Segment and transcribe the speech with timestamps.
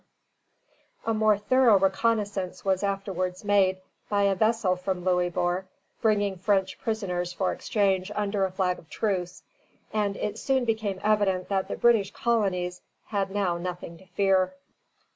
[1.05, 3.77] _]A more thorough reconnoissance was afterwards made
[4.09, 5.67] by a vessel from Louisbourg
[6.01, 9.43] bringing French prisoners for exchange under a flag of truce;
[9.93, 14.55] and it soon became evident that the British colonies had now nothing to fear.